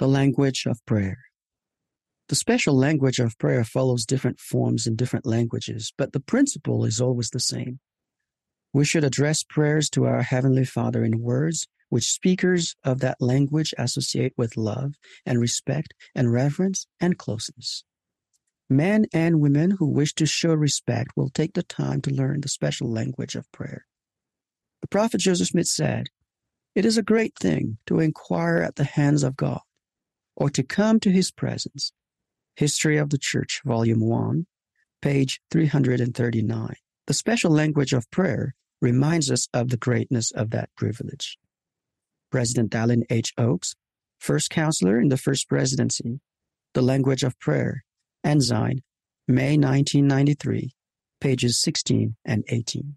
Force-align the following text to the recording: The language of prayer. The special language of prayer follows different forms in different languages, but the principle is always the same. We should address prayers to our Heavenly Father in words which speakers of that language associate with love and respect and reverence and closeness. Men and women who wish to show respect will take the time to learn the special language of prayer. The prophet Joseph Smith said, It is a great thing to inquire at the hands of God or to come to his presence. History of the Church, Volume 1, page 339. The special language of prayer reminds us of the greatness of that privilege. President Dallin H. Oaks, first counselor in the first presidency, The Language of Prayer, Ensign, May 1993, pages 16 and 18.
The 0.00 0.08
language 0.08 0.66
of 0.66 0.84
prayer. 0.86 1.18
The 2.28 2.34
special 2.34 2.76
language 2.76 3.20
of 3.20 3.38
prayer 3.38 3.62
follows 3.62 4.04
different 4.04 4.40
forms 4.40 4.88
in 4.88 4.96
different 4.96 5.24
languages, 5.24 5.92
but 5.96 6.12
the 6.12 6.18
principle 6.18 6.84
is 6.84 7.00
always 7.00 7.30
the 7.30 7.38
same. 7.38 7.78
We 8.72 8.84
should 8.84 9.04
address 9.04 9.44
prayers 9.44 9.88
to 9.90 10.06
our 10.06 10.22
Heavenly 10.22 10.64
Father 10.64 11.04
in 11.04 11.20
words 11.20 11.68
which 11.90 12.10
speakers 12.10 12.74
of 12.82 12.98
that 13.00 13.18
language 13.20 13.72
associate 13.78 14.32
with 14.36 14.56
love 14.56 14.94
and 15.24 15.40
respect 15.40 15.94
and 16.12 16.32
reverence 16.32 16.88
and 16.98 17.16
closeness. 17.16 17.84
Men 18.68 19.06
and 19.12 19.40
women 19.40 19.76
who 19.78 19.86
wish 19.86 20.12
to 20.14 20.26
show 20.26 20.54
respect 20.54 21.12
will 21.14 21.30
take 21.30 21.54
the 21.54 21.62
time 21.62 22.00
to 22.00 22.10
learn 22.10 22.40
the 22.40 22.48
special 22.48 22.90
language 22.90 23.36
of 23.36 23.50
prayer. 23.52 23.86
The 24.80 24.88
prophet 24.88 25.20
Joseph 25.20 25.48
Smith 25.48 25.68
said, 25.68 26.08
It 26.74 26.84
is 26.84 26.98
a 26.98 27.02
great 27.02 27.36
thing 27.38 27.78
to 27.86 28.00
inquire 28.00 28.58
at 28.58 28.74
the 28.74 28.82
hands 28.82 29.22
of 29.22 29.36
God 29.36 29.60
or 30.36 30.50
to 30.50 30.62
come 30.62 31.00
to 31.00 31.10
his 31.10 31.30
presence. 31.30 31.92
History 32.56 32.96
of 32.96 33.10
the 33.10 33.18
Church, 33.18 33.60
Volume 33.64 34.00
1, 34.00 34.46
page 35.02 35.40
339. 35.50 36.74
The 37.06 37.14
special 37.14 37.50
language 37.50 37.92
of 37.92 38.10
prayer 38.10 38.54
reminds 38.80 39.30
us 39.30 39.48
of 39.52 39.70
the 39.70 39.76
greatness 39.76 40.30
of 40.32 40.50
that 40.50 40.70
privilege. 40.76 41.38
President 42.30 42.70
Dallin 42.70 43.02
H. 43.10 43.32
Oaks, 43.38 43.74
first 44.18 44.50
counselor 44.50 45.00
in 45.00 45.08
the 45.08 45.16
first 45.16 45.48
presidency, 45.48 46.20
The 46.74 46.82
Language 46.82 47.22
of 47.22 47.38
Prayer, 47.38 47.84
Ensign, 48.24 48.82
May 49.28 49.56
1993, 49.56 50.74
pages 51.20 51.60
16 51.60 52.16
and 52.24 52.44
18. 52.48 52.96